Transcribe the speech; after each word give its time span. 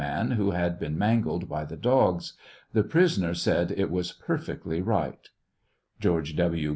man 0.03 0.31
who 0.31 0.49
had 0.49 0.79
been 0.79 0.97
mangled 0.97 1.47
by 1.47 1.63
the 1.63 1.77
dogs; 1.77 2.33
the 2.73 2.81
priaone/ 2.81 3.35
said 3.37 3.69
it 3.69 3.91
was 3.91 4.11
perfectly 4.11 4.81
right. 4.81 5.29
George 5.99 6.35
W. 6.35 6.69